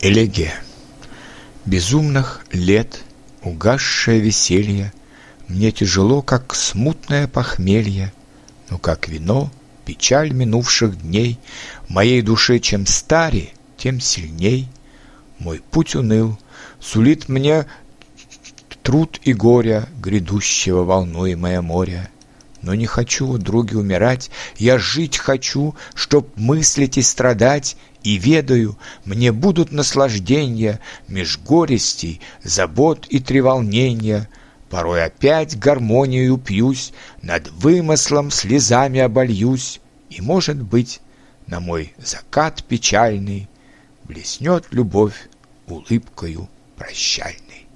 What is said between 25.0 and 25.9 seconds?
хочу,